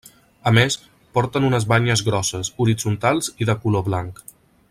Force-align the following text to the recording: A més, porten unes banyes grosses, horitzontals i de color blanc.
A 0.51 0.53
més, 0.57 0.77
porten 1.17 1.45
unes 1.49 1.67
banyes 1.73 2.03
grosses, 2.09 2.51
horitzontals 2.65 3.31
i 3.45 3.51
de 3.51 3.59
color 3.67 3.89
blanc. 3.93 4.27